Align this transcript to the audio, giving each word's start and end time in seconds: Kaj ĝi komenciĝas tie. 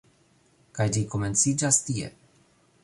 Kaj 0.79 0.87
ĝi 0.95 1.03
komenciĝas 1.11 1.81
tie. 1.91 2.13